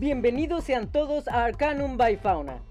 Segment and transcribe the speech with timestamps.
[0.00, 2.62] Bienvenidos sean todos a Arcanum by Fauna.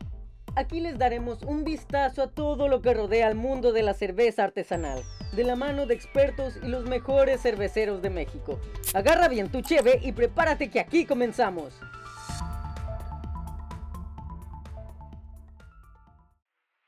[0.56, 4.44] Aquí les daremos un vistazo a todo lo que rodea al mundo de la cerveza
[4.44, 5.02] artesanal,
[5.34, 8.60] de la mano de expertos y los mejores cerveceros de México.
[8.94, 11.80] Agarra bien tu cheve y prepárate que aquí comenzamos.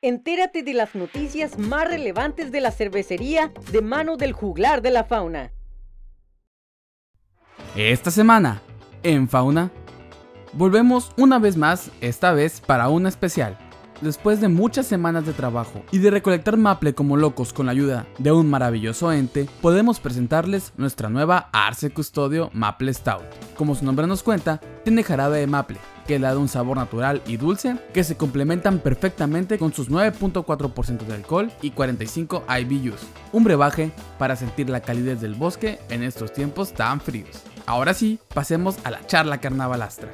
[0.02, 5.05] Entérate de las noticias más relevantes de la cervecería de mano del juglar de la
[5.05, 5.54] fauna.
[7.77, 8.61] Esta semana,
[9.04, 9.71] en Fauna,
[10.54, 13.57] volvemos una vez más, esta vez para una especial.
[14.02, 18.06] Después de muchas semanas de trabajo y de recolectar maple como locos con la ayuda
[18.18, 23.24] de un maravilloso ente, podemos presentarles nuestra nueva Arce Custodio Maple Stout.
[23.56, 27.22] Como su nombre nos cuenta, tiene jarabe de maple, que le da un sabor natural
[27.28, 33.00] y dulce, que se complementan perfectamente con sus 9.4% de alcohol y 45 IBUs.
[33.31, 37.44] Un brebaje para sentir la calidez del bosque en estos tiempos tan fríos.
[37.66, 40.09] Ahora sí, pasemos a la charla carnavalastra.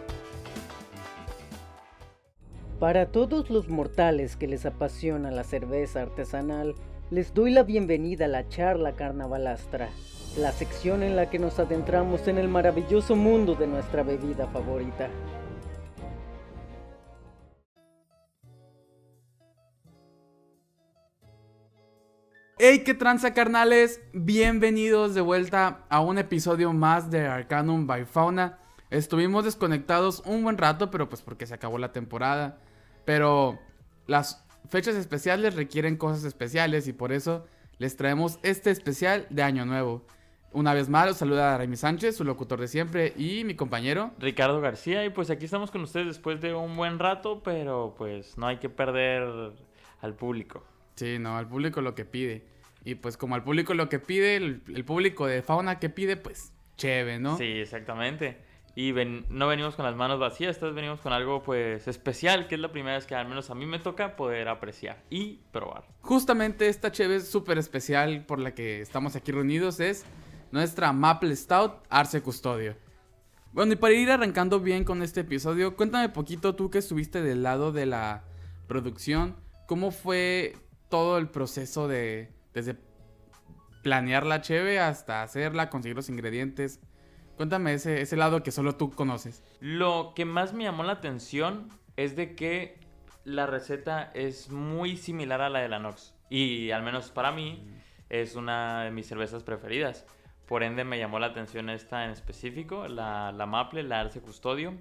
[2.79, 6.75] Para todos los mortales que les apasiona la cerveza artesanal,
[7.11, 9.89] les doy la bienvenida a la charla carnavalastra,
[10.37, 15.09] la sección en la que nos adentramos en el maravilloso mundo de nuestra bebida favorita.
[22.59, 23.99] ¡Hey, qué tranza carnales!
[24.13, 28.57] Bienvenidos de vuelta a un episodio más de Arcanum by Fauna.
[28.89, 32.57] Estuvimos desconectados un buen rato, pero pues porque se acabó la temporada.
[33.09, 33.57] Pero
[34.05, 37.43] las fechas especiales requieren cosas especiales y por eso
[37.79, 40.05] les traemos este especial de Año Nuevo.
[40.51, 44.61] Una vez más, los saluda Raimi Sánchez, su locutor de siempre, y mi compañero Ricardo
[44.61, 45.03] García.
[45.05, 48.57] Y pues aquí estamos con ustedes después de un buen rato, pero pues no hay
[48.57, 49.53] que perder
[50.01, 50.63] al público.
[50.93, 52.45] Sí, no, al público lo que pide.
[52.85, 56.15] Y pues como al público lo que pide, el, el público de fauna que pide,
[56.15, 57.39] pues chévere, ¿no?
[57.39, 58.37] Sí, exactamente.
[58.75, 58.93] Y
[59.29, 62.61] no venimos con las manos vacías, esta vez venimos con algo pues especial, que es
[62.61, 65.83] la primera vez que al menos a mí me toca poder apreciar y probar.
[66.01, 70.05] Justamente esta cheve súper especial por la que estamos aquí reunidos es
[70.51, 72.75] nuestra Maple Stout Arce Custodio.
[73.51, 77.41] Bueno, y para ir arrancando bien con este episodio, cuéntame poquito tú que estuviste del
[77.41, 78.23] lado de la
[78.67, 79.35] producción,
[79.65, 80.55] ¿cómo fue
[80.87, 82.77] todo el proceso de desde
[83.81, 86.79] planear la cheve hasta hacerla, conseguir los ingredientes?
[87.39, 89.41] Cuéntame ese, ese lado que solo tú conoces.
[89.61, 92.77] Lo que más me llamó la atención es de que
[93.23, 96.13] la receta es muy similar a la de la Nox.
[96.29, 97.65] Y al menos para mí
[98.09, 100.05] es una de mis cervezas preferidas.
[100.47, 104.73] Por ende me llamó la atención esta en específico, la, la Maple, la Arce Custodio.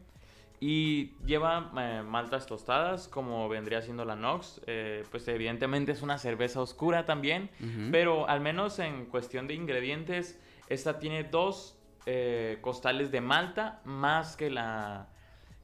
[0.58, 4.60] Y lleva eh, maltas tostadas, como vendría siendo la Nox.
[4.66, 7.50] Eh, pues evidentemente es una cerveza oscura también.
[7.60, 7.92] Ujú.
[7.92, 11.78] Pero al menos en cuestión de ingredientes, esta tiene dos
[12.10, 15.08] eh, costales de malta más que la,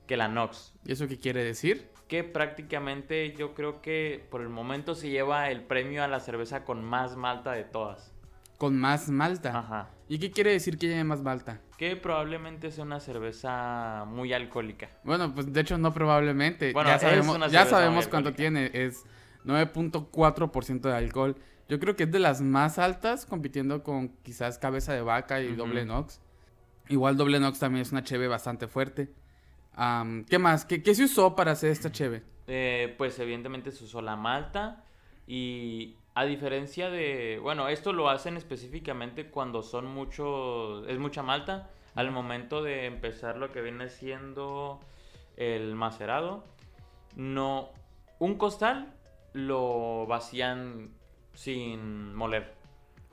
[0.06, 0.74] que la Nox.
[0.84, 1.88] ¿Y eso qué quiere decir?
[2.06, 6.66] Que prácticamente yo creo que por el momento se lleva el premio a la cerveza
[6.66, 8.12] con más malta de todas.
[8.58, 9.58] Con más malta.
[9.58, 9.88] Ajá.
[10.06, 11.62] ¿Y qué quiere decir que lleve más malta?
[11.78, 14.90] Que probablemente sea una cerveza muy alcohólica.
[15.02, 16.74] Bueno, pues de hecho no probablemente.
[16.74, 18.70] Bueno, ya sabemos, ya sabemos cuánto tiene.
[18.74, 19.04] Es
[19.46, 21.36] 9.4% de alcohol.
[21.70, 25.54] Yo creo que es de las más altas, compitiendo con quizás Cabeza de Vaca y.
[25.54, 26.20] Doble Nox.
[26.88, 29.12] Igual Doble Nox también es una cheve bastante fuerte.
[30.28, 30.64] ¿Qué más?
[30.64, 32.22] ¿Qué, qué se usó para hacer esta cheve?
[32.46, 34.84] Eh, pues evidentemente se usó la malta
[35.26, 41.70] y a diferencia de, bueno, esto lo hacen específicamente cuando son muchos, es mucha malta,
[41.94, 44.80] al momento de empezar lo que viene siendo
[45.36, 46.44] el macerado,
[47.16, 47.70] no,
[48.18, 48.92] un costal
[49.32, 50.90] lo vacían
[51.32, 52.54] sin moler.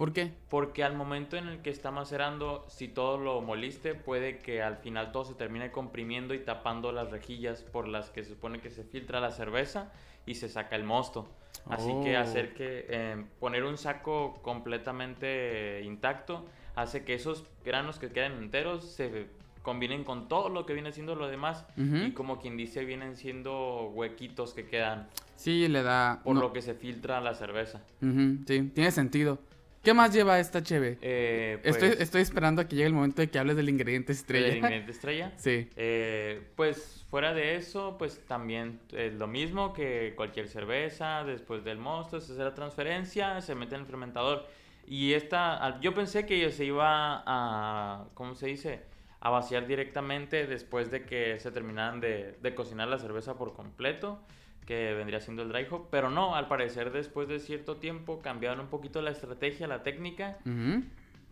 [0.02, 0.32] ¿Por qué?
[0.50, 4.78] Porque al momento en el que está macerando, si todo lo moliste, puede que al
[4.78, 8.72] final todo se termine comprimiendo y tapando las rejillas por las que se supone que
[8.72, 9.92] se filtra la cerveza
[10.26, 11.28] y se saca el mosto.
[11.70, 12.20] Así que Oh.
[12.20, 18.84] hacer que eh, poner un saco completamente intacto hace que esos granos que quedan enteros
[18.94, 19.28] se
[19.62, 21.98] combinen con todo lo que viene siendo lo demás Ujú.
[22.08, 26.22] y como quien dice vienen siendo huequitos que quedan Sí, le da...
[26.24, 27.84] por no- lo que se filtra la cerveza.
[28.02, 29.38] Ujú, sí, tiene sentido.
[29.84, 31.00] ¿Qué más lleva esta cheve?
[31.02, 34.12] Eh, estoy, pues, estoy esperando a que llegue el momento de que hables del ingrediente
[34.12, 34.48] estrella.
[34.48, 35.32] del ingrediente estrella.
[35.38, 35.70] sí.
[35.76, 41.80] Eh, pues fuera de eso, pues también es lo mismo que cualquier cerveza, después del
[41.80, 44.48] mosto, se hace la transferencia, se mete en el fermentador.
[44.86, 48.82] Y esta, yo pensé que se iba a, ¿cómo se dice?
[49.20, 54.20] A vaciar directamente después de que se terminaran de, de cocinar la cerveza por completo,
[54.66, 55.88] que vendría siendo el dry hop.
[55.90, 60.38] Pero no, al parecer después de cierto tiempo cambiaron un poquito la estrategia, la técnica,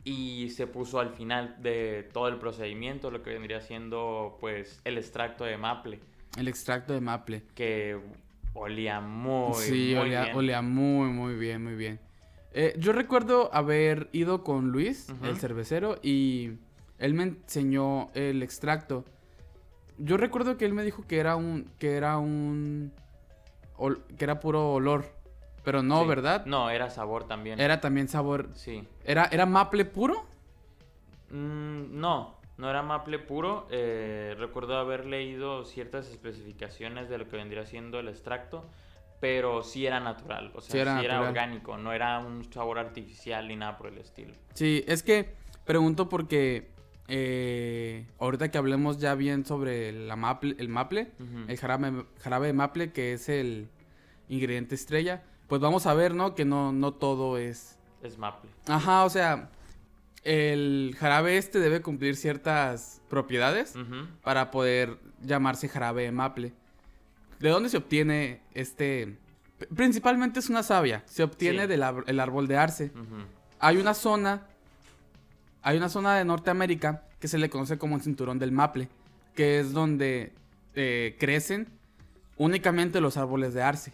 [0.03, 4.97] y se puso al final de todo el procedimiento lo que vendría siendo pues el
[4.97, 5.99] extracto de maple.
[6.37, 7.43] El extracto de maple.
[7.55, 7.99] Que
[8.53, 10.35] olía muy, sí, muy olía, bien.
[10.35, 11.99] olía muy, muy bien, muy bien.
[12.51, 16.53] Eh, yo recuerdo haber ido con Luis, el cervecero, y
[16.97, 19.05] él me enseñó el extracto.
[19.97, 22.91] Yo recuerdo que él me dijo que era un, que era un,
[24.17, 25.05] que era puro olor,
[25.63, 26.07] pero no, Sí.
[26.07, 26.45] ¿verdad?
[26.45, 27.59] No, era sabor también.
[27.59, 28.87] Era también sabor, Sí.
[29.05, 30.25] era, era maple puro.
[31.31, 33.67] Mm, no, no era maple puro.
[33.71, 38.65] eh, recuerdo haber leído ciertas especificaciones de lo que vendría siendo el extracto,
[39.19, 41.27] pero sí era natural, o sea, Sí sí era era, natural.
[41.29, 44.33] orgánico, no era un sabor artificial ni nada por el estilo.
[44.53, 45.35] Sí, es que
[45.65, 46.71] pregunto porque
[47.09, 51.11] eh, ahorita que hablemos ya bien sobre la maple, el maple,
[51.47, 53.67] el jarabe, jarabe de maple, que es el
[54.29, 56.35] ingrediente estrella, pues vamos a ver, ¿no?
[56.35, 57.77] Que no, no todo es...
[58.03, 58.50] Es maple.
[58.67, 59.50] Ajá, o sea,
[60.23, 64.07] el jarabe este debe cumplir ciertas propiedades Ujú.
[64.21, 66.53] para poder llamarse jarabe de maple.
[67.39, 69.17] ¿De dónde se obtiene este...?
[69.75, 71.67] Principalmente es una savia, se obtiene Sí.
[71.67, 72.91] del ar- el árbol de arce.
[73.59, 74.47] Hay una zona,
[75.61, 78.89] hay una zona de Norteamérica que se le conoce como el cinturón del maple,
[79.35, 80.33] que es donde
[80.75, 81.67] eh, crecen
[82.38, 83.94] únicamente los árboles de arce.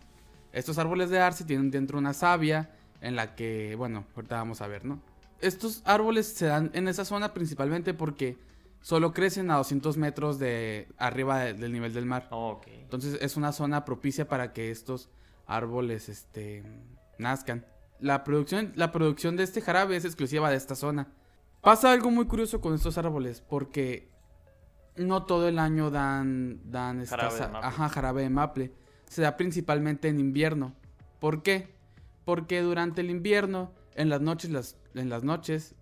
[0.53, 2.69] Estos árboles de arce tienen dentro una savia
[3.01, 5.01] en la que, bueno, ahorita vamos a ver, ¿no?
[5.41, 8.38] Estos árboles se dan en esa zona principalmente porque
[8.81, 12.27] solo crecen a 200 metros de arriba de- del nivel del mar.
[12.31, 12.61] Oh.
[12.68, 15.09] Entonces es una zona propicia para que estos
[15.45, 16.63] árboles este,
[17.18, 17.65] nazcan.
[18.00, 21.07] La producción, la producción de este jarabe es exclusiva de esta zona.
[21.65, 24.07] Pasa algo muy curioso con estos árboles porque
[24.97, 28.71] no todo el año dan, dan esta Jarabe de ajá, jarabe de maple.
[29.09, 30.75] Se da principalmente en invierno.
[31.19, 31.73] ¿Por qué?
[32.23, 35.73] Porque durante el invierno, en las noches, las, en las noches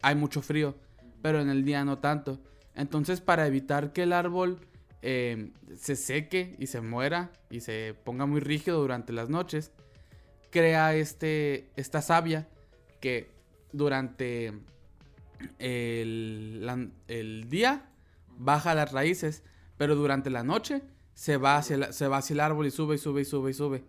[0.00, 0.76] hay mucho frío,
[1.20, 2.40] pero en el día no tanto.
[2.74, 4.60] Entonces, para evitar que el árbol
[5.02, 9.72] eh, se seque y se muera y se ponga muy rígido durante las noches,
[10.48, 12.48] crea este, esta savia
[12.98, 13.30] que
[13.72, 14.54] durante
[15.58, 17.88] el, la- el día
[18.38, 19.42] baja las raíces,
[19.76, 20.82] pero durante la noche
[21.14, 23.50] se va, hacia el, se va hacia el árbol y sube y sube y sube
[23.50, 23.84] y sube.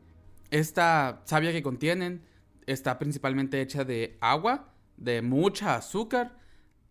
[0.52, 2.22] Esta savia que contienen
[2.66, 6.38] está principalmente hecha de agua, de mucha azúcar,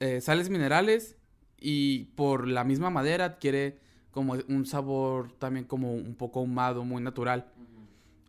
[0.00, 1.16] eh, sales minerales
[1.60, 3.78] y por la misma madera adquiere
[4.10, 7.46] como un sabor también como un poco ahumado, muy natural.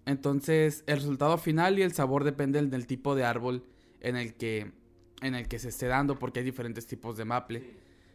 [0.05, 3.63] Entonces, el resultado final y el sabor dependen del tipo de árbol
[4.01, 4.71] en el que
[5.23, 7.63] en el que se esté dando porque hay diferentes tipos de maple.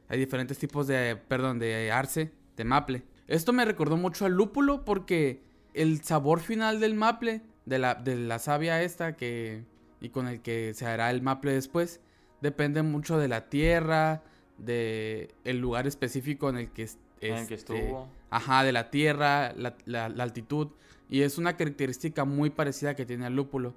[0.08, 3.02] Hay diferentes tipos de, perdón, de arce, de maple.
[3.26, 5.42] Esto me recordó mucho al lúpulo porque
[5.74, 9.64] el sabor final del maple, de la, de la savia esta que
[10.00, 12.00] y con el que se hará el maple después,
[12.40, 14.22] depende mucho de la tierra,
[14.58, 16.88] de el lugar específico en el que
[17.20, 18.08] En el que este, estuvo.
[18.30, 20.68] Ajá, de la tierra, la, la- la altitud.
[21.10, 23.74] Y es una característica muy parecida que tiene el lúpulo.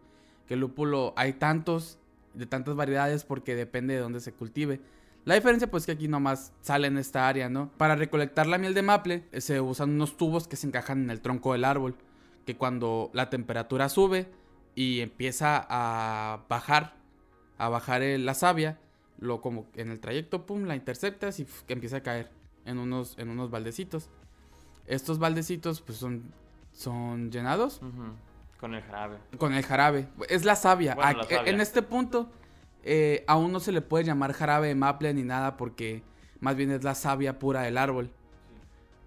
[0.47, 1.97] Que el lúpulo hay tantos,
[2.33, 4.81] de tantas variedades, porque depende de dónde se cultive.
[5.23, 7.71] La diferencia pues que aquí nomás sale en esta área, ¿no?
[7.77, 11.09] Para recolectar la miel de maple eh, se usan unos tubos que se encajan en
[11.11, 11.95] el tronco del árbol.
[12.45, 14.27] Que cuando la temperatura sube
[14.73, 16.95] y empieza a bajar,
[17.59, 18.79] a bajar la savia,
[19.19, 22.31] lo como en el trayecto, pum, la interceptas y empieza a caer
[22.65, 24.09] en unos, en unos baldecitos.
[24.87, 26.23] Estos baldecitos pues son,
[26.71, 28.15] son llenados Ujú.
[28.61, 29.17] Con el jarabe.
[29.37, 30.07] con el jarabe.
[30.29, 30.95] Es la savia.
[30.95, 31.51] Bueno, la Aquí- savia.
[31.51, 32.31] En este punto
[32.83, 36.03] eh, aún no se le puede llamar jarabe de maple ni nada porque
[36.39, 38.11] más bien es la savia pura del árbol.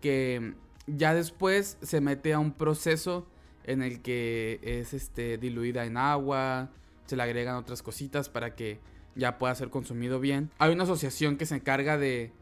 [0.00, 0.54] Que
[0.86, 3.26] ya después se mete a un proceso
[3.64, 6.68] en el que es este, diluida en agua,
[7.06, 8.78] se le agregan otras cositas para que
[9.14, 10.50] ya pueda ser consumido bien.
[10.58, 12.32] Hay una asociación que se encarga de,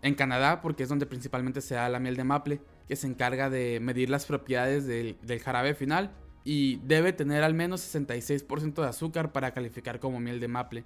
[0.00, 3.50] en Canadá, porque es donde principalmente se da la miel de maple, que se encarga
[3.50, 6.12] de medir las propiedades del, del jarabe final
[6.44, 10.84] y debe tener al menos 66% de azúcar para calificar como miel de maple,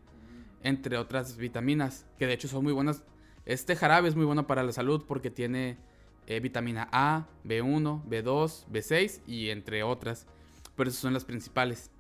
[0.63, 3.05] entre otras vitaminas, que de hecho son muy buenas.
[3.45, 5.79] Este jarabe es muy bueno para la salud porque tiene
[6.27, 10.27] eh, vitamina A, B1, B2, B6 y entre otras,
[10.75, 11.91] pero esas son las principales.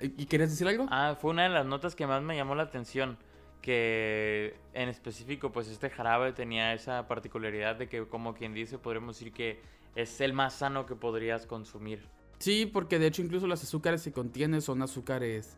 [0.00, 0.86] ¿Y querías decir algo?
[0.90, 3.16] Ah, fue una de las notas que más me llamó la atención.
[3.60, 9.16] Que en específico, pues este jarabe tenía esa particularidad de que, como quien dice, podríamos
[9.16, 9.60] decir que
[9.94, 12.00] es el más sano que podrías consumir.
[12.42, 15.56] Sí, porque de hecho incluso los azúcares que contiene son azúcares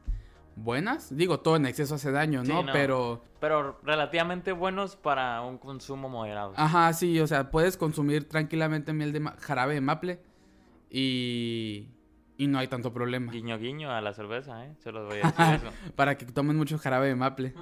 [0.54, 1.16] buenas.
[1.16, 2.62] Digo, todo en exceso hace daño, Sí, ¿no?
[2.74, 6.52] Pero, Pero relativamente buenos para un consumo moderado.
[6.56, 10.20] ajá, sí, o sea, puedes consumir tranquilamente miel de jarabe de maple
[10.90, 11.88] y
[12.36, 13.30] y no hay tanto problema.
[13.32, 14.74] Guiño guiño a la cerveza, ¿eh?
[14.80, 15.92] Se los voy a decir eso.
[15.94, 17.54] Para que tomen mucho jarabe de maple.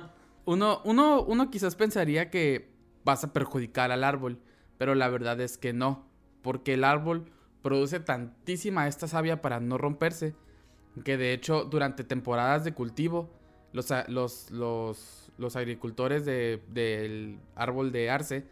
[0.47, 2.73] Uno, uno, uno quizás pensaría que
[3.05, 4.41] vas a perjudicar al árbol,
[4.79, 6.07] pero la verdad es que no,
[6.41, 7.31] porque el árbol
[7.63, 10.35] produce tantísima esta savia para no romperse,
[11.05, 13.31] que de hecho durante temporadas de cultivo,
[13.73, 14.51] los, los,
[15.39, 18.47] los, agricultores de- del árbol de arce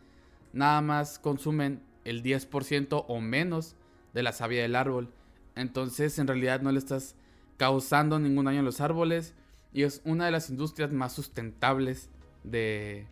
[0.53, 3.77] nada más consumen el 10% o menos
[4.15, 5.13] de la savia del árbol.
[5.57, 7.17] Entonces en realidad no le estás
[7.59, 9.35] causando ningún daño a los árboles
[9.73, 12.09] y es una de las industrias más sustentables
[12.43, 13.07] de,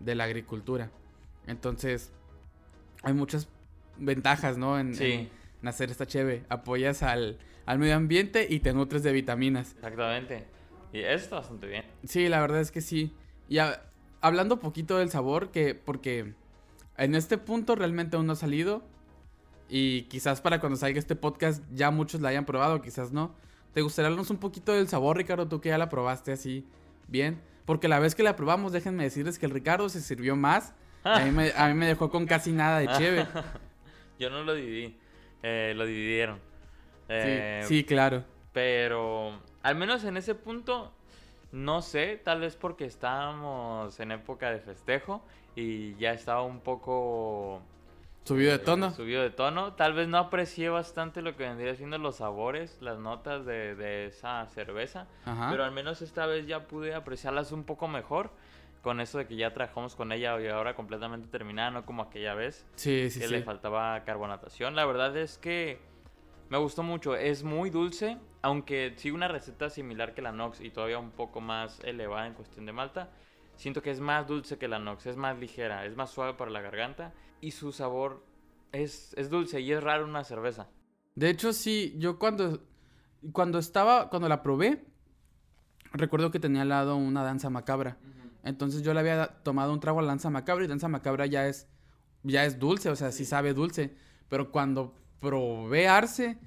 [0.00, 0.90] de la agricultura.
[1.46, 2.12] Entonces
[3.02, 3.48] hay muchas
[3.96, 4.78] ventajas, ¿no?
[4.78, 5.04] En, Sí.
[5.12, 5.30] en-
[5.62, 6.44] en hacer esta cheve.
[6.48, 9.72] Apoyas al, al medio ambiente y te nutres de vitaminas.
[9.76, 10.44] Exactamente.
[10.92, 11.84] Y está bastante bien.
[12.04, 13.14] Sí, la verdad es que sí.
[13.48, 13.82] Y a-
[14.20, 16.34] hablando poquito del sabor, que porque
[16.98, 18.82] en este punto realmente aún no ha salido.
[19.68, 23.34] Y quizás para cuando salga este podcast ya muchos la hayan probado, quizás no.
[23.72, 25.48] ¿Te gustaría hablarnos un poquito del sabor, Ricardo?
[25.48, 26.66] Tú que ya la probaste así
[27.08, 27.40] bien.
[27.64, 30.74] Porque la vez que la probamos, déjenme decirles que el Ricardo se sirvió más.
[31.04, 33.26] A mí me, a mí me dejó con casi nada de cheve.
[34.18, 34.96] Yo no lo dividí.
[35.42, 36.36] eh, lo dividieron.
[36.36, 36.42] Sí,
[37.08, 38.24] Eh, sí, claro.
[38.52, 40.92] Pero al menos en ese punto,
[41.52, 45.22] no sé, tal vez porque estábamos en época de festejo
[45.56, 47.60] y ya estaba un poco
[48.24, 48.90] Subido de eh, tono.
[48.92, 49.72] subido de tono.
[49.72, 54.06] Tal vez no aprecié bastante lo que vendría siendo los sabores, las notas de, de
[54.06, 55.08] esa cerveza.
[55.24, 55.48] Ajá.
[55.50, 58.30] Pero al menos esta vez ya pude apreciarlas un poco mejor.
[58.82, 62.34] Con eso de que ya trabajamos con ella y ahora completamente terminada, no como aquella
[62.34, 63.32] vez Sí, sí, que sí.
[63.32, 64.74] le faltaba carbonatación.
[64.74, 65.78] La verdad es que
[66.50, 67.14] me gustó mucho.
[67.14, 71.40] Es muy dulce, aunque sigue una receta similar que la Nox y todavía un poco
[71.40, 73.10] más elevada en cuestión de malta.
[73.54, 76.50] Siento que es más dulce que la Nox, es más ligera, es más suave para
[76.50, 78.24] la garganta y su sabor
[78.72, 80.68] es, es dulce y es raro una cerveza.
[81.14, 82.64] De hecho, sí, yo cuando,
[83.32, 84.84] cuando estaba, cuando la probé,
[85.92, 87.98] recuerdo que tenía al lado una danza macabra.
[88.44, 91.46] Entonces yo le había tomado un trago a la danza macabra y danza macabra ya
[91.46, 91.68] es,
[92.22, 93.94] ya es dulce, o sea, sí sabe dulce.
[94.28, 96.38] Pero cuando probé Arce,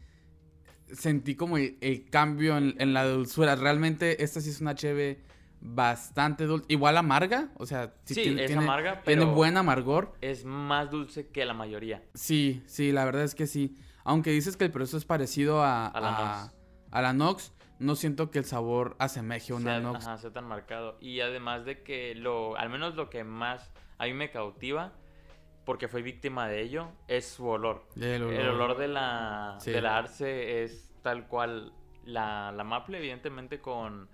[0.91, 3.55] sentí como el, el cambio en, en la dulzura.
[3.55, 5.21] Realmente esta sí es una cheve
[5.61, 6.65] bastante dulce.
[6.69, 8.55] Igual amarga, o sea, Sí, tiene, es
[9.25, 10.13] buen amargor.
[10.21, 12.03] es más dulce que la mayoría.
[12.13, 13.75] Sí, sí, la verdad es que sí.
[14.03, 16.55] Aunque dices que el proceso es parecido a, A la a- Nox.
[16.91, 20.05] a la Nox, no siento que el sabor asemeje a una sea, Nox.
[20.07, 20.97] ajá, sea tan marcado.
[21.01, 24.93] Y además de que lo, al menos lo que más a mí me cautiva,
[25.65, 27.85] porque fui víctima de ello, es su olor.
[27.99, 28.33] El olor.
[28.33, 29.71] El olor de la, Sí.
[29.71, 31.73] de la arce es tal cual
[32.05, 34.07] la, la maple, evidentemente con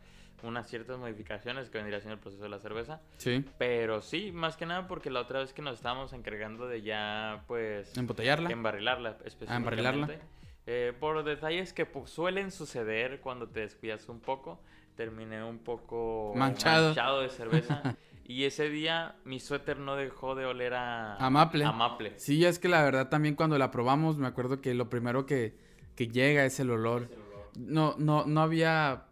[0.44, 3.00] unas ciertas modificaciones que vendría siendo el proceso de la cerveza.
[3.18, 6.82] Sí, Pero sí, más que nada porque la otra vez que nos estábamos encargando de
[6.82, 8.50] ya, pues, embotellarla.
[8.50, 9.58] embarrilarla específicamente.
[9.82, 10.20] embarrilarla.
[10.68, 14.62] Eh, por detalles que pues, suelen suceder cuando te descuidas un poco,
[14.96, 17.22] terminé un poco Manchado.
[17.22, 17.98] de cerveza.
[18.25, 21.65] y ese día mi suéter no dejó de oler a, A maple.
[21.65, 22.13] a maple.
[22.18, 25.58] Sí, es que la verdad también cuando la probamos, me acuerdo que lo primero que,
[25.96, 27.10] que llega es el olor.
[27.58, 29.06] No, no, no había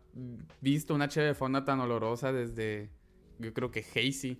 [0.61, 2.89] visto una cheve de fauna tan olorosa desde,
[3.39, 4.37] yo creo que Hazy.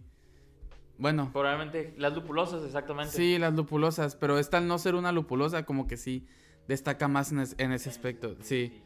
[0.97, 3.13] Bueno, Probablemente las lupulosas, exactamente.
[3.15, 6.27] sí, las lupulosas, pero esta al no ser una lupulosa, como que sí
[6.69, 8.37] destaca más en, es- en ese aspecto.
[8.41, 8.81] Sí,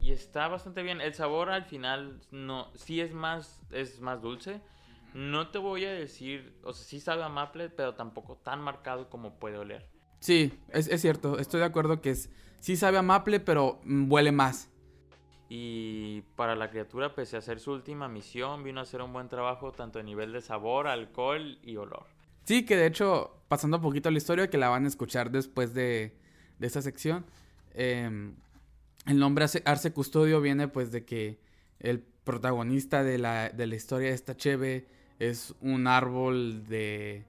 [0.00, 1.00] Y está bastante bien.
[1.00, 4.60] El sabor al final no, sí es más, es más dulce.
[5.14, 9.08] No te voy a decir, o sea, sí sabe a maple, pero tampoco tan marcado
[9.10, 9.88] como puede oler.
[10.20, 14.10] sí, es, es cierto, estoy de acuerdo que es, sí sabe a maple, pero mm,
[14.10, 14.70] huele más.
[15.50, 19.28] Y para la criatura, pese a ser su última misión, vino a hacer un buen
[19.28, 22.06] trabajo tanto a nivel de sabor, alcohol y olor.
[22.44, 25.30] Sí, que de hecho, pasando un poquito a la historia, que la van a escuchar
[25.30, 26.16] después de,
[26.58, 27.24] de esta sección,
[27.74, 28.10] eh,
[29.06, 31.38] el nombre Arce, Custodio viene pues de que
[31.80, 34.86] el protagonista de la, de la historia de esta cheve
[35.18, 37.24] es un árbol de...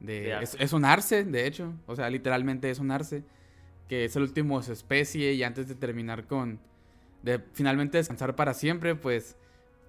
[0.00, 3.22] de- De es, es un arce, de hecho, o sea, literalmente es un arce,
[3.88, 6.58] que es el último de su especie y antes de terminar con...
[7.22, 9.36] de finalmente descansar para siempre, pues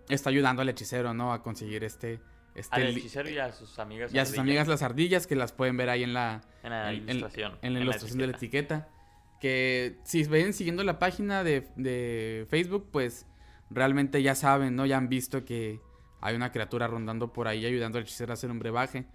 [0.09, 1.33] está ayudando al hechicero, ¿no?
[1.33, 2.19] A conseguir este...
[2.55, 4.13] este Al hechicero y a sus amigas.
[4.13, 6.69] y a sus ardillas, amigas las ardillas que las pueden ver ahí en la, En
[6.71, 7.57] la en- ilustración.
[7.61, 8.89] en la ilustración de la etiqueta.
[9.39, 13.25] Que si ven siguiendo la página de, de Facebook, pues
[13.69, 14.85] realmente ya saben, ¿no?
[14.85, 15.79] Ya han visto que
[16.19, 19.05] hay una criatura rondando por ahí ayudando al hechicero a hacer un brebaje.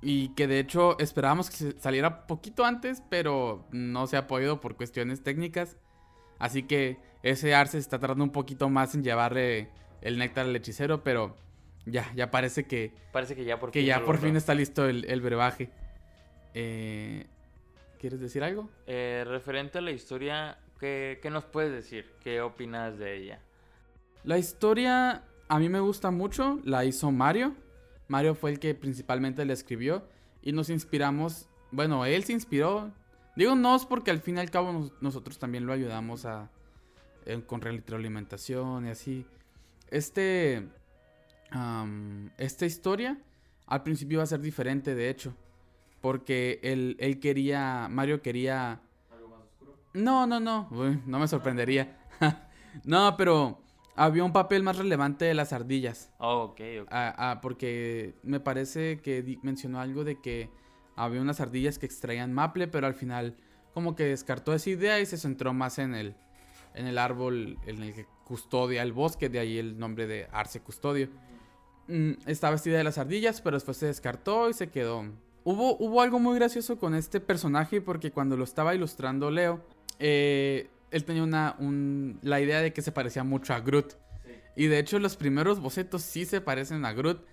[0.00, 4.76] Y que de hecho esperábamos que saliera poquito antes, pero no se ha podido por
[4.76, 5.76] cuestiones técnicas.
[6.38, 11.02] Así que ese arce está tardando un poquito más en llevarle el néctar al hechicero,
[11.02, 11.36] pero
[11.90, 14.20] ya, ya parece que, Parece que ya por que fin ya por logró.
[14.28, 15.70] fin está listo el, el brebaje.
[16.54, 17.26] Eh,
[18.00, 18.68] ¿quieres decir algo?
[18.86, 22.06] Eh, referente a la historia, ¿qué, ¿qué nos puedes decir?
[22.22, 23.40] ¿Qué opinas de ella?
[24.24, 27.54] La historia a mí me gusta mucho, la hizo Mario.
[28.08, 30.06] Mario fue el que principalmente la escribió
[30.42, 32.90] y nos inspiramos, bueno, él se inspiró.
[33.36, 36.50] Digo nos porque al fin y al cabo nos- nosotros también lo ayudamos a
[37.26, 39.26] eh, con retroalimentación y así.
[39.90, 40.66] Este
[41.50, 43.18] am, esta historia
[43.66, 45.34] al principio iba a ser diferente, de hecho,
[46.00, 48.80] porque él, él quería, Mario quería
[49.94, 50.68] no, no, no.
[50.70, 51.96] Uy, no me sorprendería.
[52.84, 53.60] no, pero
[53.96, 56.12] había un papel más relevante de las ardillas.
[56.18, 56.88] Oh, ok, ok.
[56.90, 60.50] Ah, ah, porque me parece que mencionó algo de que
[60.94, 63.36] había unas ardillas que extraían maple, pero al final
[63.72, 66.14] como que descartó esa idea y se centró más en el,
[66.74, 70.60] en el árbol en el que custodia el bosque, de ahí el nombre de Arce
[70.60, 71.08] Custodio.
[71.88, 75.04] Mm, estaba esta idea de las ardillas, pero después se descartó y se quedó.
[75.44, 79.64] Hubo, hubo algo muy gracioso con este personaje porque cuando lo estaba ilustrando Leo,
[79.98, 83.94] eh, él tenía una, un- la idea de que se parecía mucho a Groot.
[84.56, 87.24] Y de hecho los primeros bocetos sí se parecen a Groot.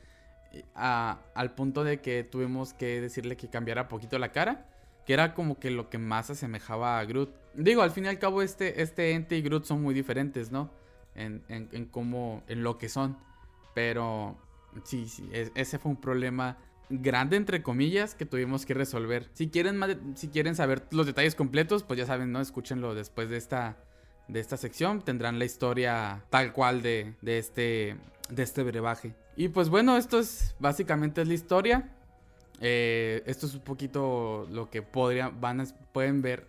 [0.74, 4.70] a- al punto de que tuvimos que decirle que cambiara poquito la cara.
[5.06, 7.30] Que era como que lo que más asemejaba a Groot.
[7.56, 10.72] Digo, al fin y al cabo este, este ente y Groot son muy diferentes, ¿no?
[11.14, 13.18] En, en, en cómo, en lo que son.
[13.74, 14.38] Pero
[14.84, 16.58] sí, sí, es- ese fue un problema
[16.90, 19.30] grande entre comillas que tuvimos que resolver.
[19.34, 19.80] Si quieren
[20.16, 22.40] si quieren saber los detalles completos, pues ya saben, ¿no?
[22.42, 23.78] Escúchenlo después de esta
[24.28, 27.98] de esta sección tendrán la historia tal cual de, de este
[28.30, 29.16] de este brebaje.
[29.36, 31.92] Y pues bueno, esto es básicamente es la historia.
[32.62, 36.48] Eh, esto es un poquito lo que podrían van a, pueden ver.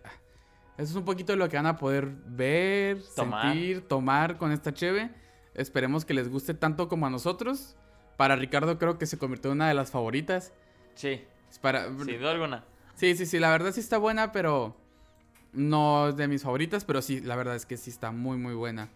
[0.77, 3.51] Esto es un poquito lo que van a poder ver, Tomar.
[3.53, 5.09] sentir, tomar con esta cheve.
[5.55, 7.75] Esperemos que les guste tanto como a nosotros.
[8.17, 10.51] Para Ricardo creo que se convirtió en una de las favoritas.
[10.95, 11.21] Sí,
[11.61, 12.65] Para, sin duda alguna.
[12.95, 14.75] Sí, sí, sí, la verdad sí está buena, pero
[15.53, 18.55] no es de mis favoritas, pero sí, la verdad es que sí está muy, muy
[18.55, 18.89] buena.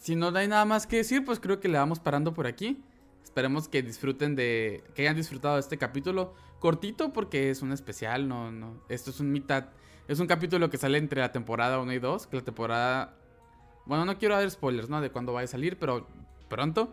[0.00, 2.82] Si no hay nada más que decir, pues creo que le vamos parando por aquí.
[3.22, 8.28] Esperemos que disfruten de, que hayan disfrutado de este capítulo cortito porque es un especial,
[8.28, 9.70] no, no, esto es un mitad,
[10.06, 13.16] es un capítulo que sale entre la temporada 1 y 2, que la temporada,
[13.86, 15.00] bueno, no quiero dar spoilers, ¿no?
[15.00, 16.06] De cuándo vaya a salir, pero
[16.48, 16.92] pronto.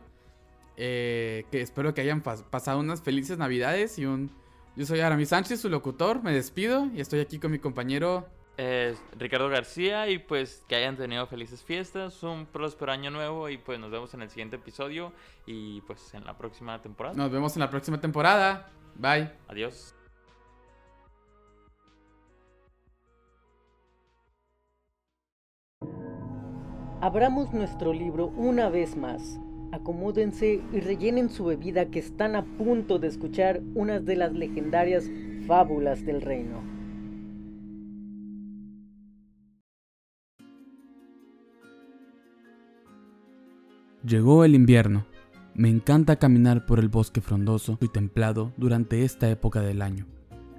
[0.81, 4.31] Eh, que espero que hayan pas- pasado unas felices navidades y un...
[4.77, 8.27] Yo soy Aramis Sánchez, su locutor, me despido y estoy aquí con mi compañero...
[8.55, 13.57] Es Ricardo García y pues que hayan tenido felices fiestas, un próspero año nuevo y
[13.57, 15.13] pues nos vemos en el siguiente episodio
[15.45, 17.15] y pues en la próxima temporada.
[17.15, 18.69] Nos vemos en la próxima temporada.
[18.95, 19.31] Bye.
[19.47, 19.95] Adiós.
[27.01, 29.39] Abramos nuestro libro una vez más.
[29.71, 35.09] Acomódense y rellenen su bebida que están a punto de escuchar unas de las legendarias
[35.45, 36.61] fábulas del reino.
[44.03, 45.05] Llegó el invierno.
[45.53, 50.07] Me encanta caminar por el bosque frondoso y templado durante esta época del año.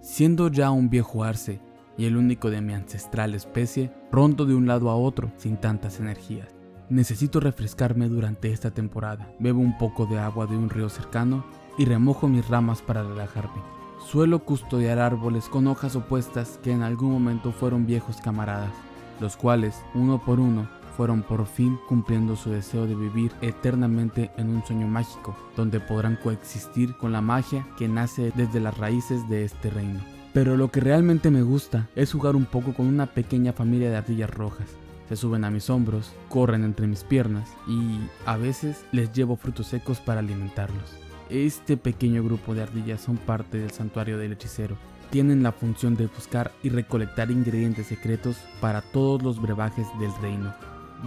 [0.03, 1.59] Siendo ya un viejo arce
[1.97, 6.01] y el único de mi ancestral especie, rondo de un lado a otro sin tantas
[6.01, 6.60] energías.
[6.91, 9.33] Necesito refrescarme durante esta temporada.
[9.39, 11.45] Bebo un poco de agua de un río cercano
[11.79, 13.63] y remojo mis ramas para relajarme.
[14.11, 18.73] Suelo custodiar árboles con hojas opuestas que en algún momento fueron viejos camaradas,
[19.21, 24.49] los cuales, uno por uno, fueron por fin cumpliendo su deseo de vivir eternamente en
[24.51, 29.45] un sueño mágico, donde podrán coexistir con la magia que nace desde las raíces de
[29.45, 30.01] este reino.
[30.33, 33.97] Pero lo que realmente me gusta es jugar un poco con una pequeña familia de
[33.99, 34.67] ardillas rojas.
[35.11, 39.67] Se suben a mis hombros, corren entre mis piernas y a veces les llevo frutos
[39.67, 40.97] secos para alimentarlos.
[41.29, 44.77] Este pequeño grupo de ardillas son parte del santuario del hechicero.
[45.11, 50.55] Tienen la función de buscar y recolectar ingredientes secretos para todos los brebajes del reino.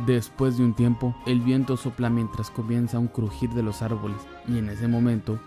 [0.05, 4.17] Después de un tiempo, el viento sopla mientras comienza un crujir de los árboles
[4.49, 5.39] y en ese momento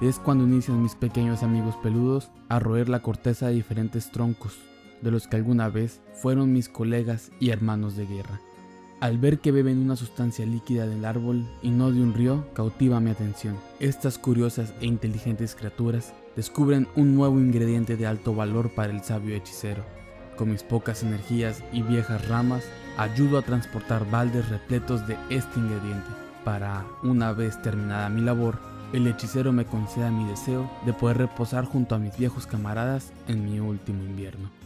[0.00, 4.56] es cuando inician mis pequeños amigos peludos a roer la corteza de diferentes troncos,
[5.04, 8.40] de los que alguna vez fueron mis colegas y hermanos de guerra.
[9.00, 13.00] Al ver que beben una sustancia líquida del árbol y no de un río, cautiva
[13.00, 13.56] mi atención.
[13.78, 19.36] Estas curiosas e inteligentes criaturas descubren un nuevo ingrediente de alto valor para el sabio
[19.36, 19.84] hechicero.
[20.36, 22.64] Con mis pocas energías y viejas ramas,
[22.96, 26.08] ayudo a transportar baldes repletos de este ingrediente.
[26.42, 28.58] Para, una vez terminada mi labor,
[28.94, 33.44] el hechicero me conceda mi deseo de poder reposar junto a mis viejos camaradas en
[33.44, 34.63] mi último invierno.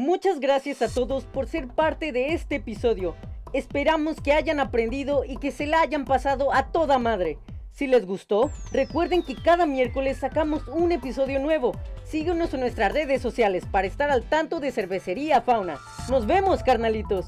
[0.00, 3.14] Muchas gracias a todos por ser parte de este episodio.
[3.52, 7.36] Esperamos que hayan aprendido y que se la hayan pasado a toda madre.
[7.70, 11.72] Si les gustó, recuerden que cada miércoles sacamos un episodio nuevo.
[12.02, 15.78] Síguenos en nuestras redes sociales para estar al tanto de Cervecería Fauna.
[16.08, 17.26] Nos vemos, carnalitos.